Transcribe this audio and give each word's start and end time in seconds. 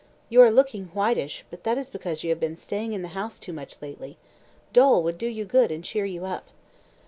"You 0.29 0.41
are 0.41 0.49
looking 0.49 0.85
whitish, 0.95 1.45
but 1.51 1.63
that 1.63 1.77
is 1.77 1.91
because 1.91 2.23
you 2.23 2.31
have 2.31 2.39
been 2.39 2.55
staying 2.55 2.93
in 2.93 3.03
the 3.03 3.09
house 3.09 3.37
too 3.37 3.53
much 3.53 3.83
lately. 3.83 4.17
Dol 4.73 5.03
would 5.03 5.19
do 5.19 5.27
you 5.27 5.45
good 5.45 5.71
and 5.71 5.83
cheer 5.83 6.05
you 6.05 6.25
up." 6.25 6.47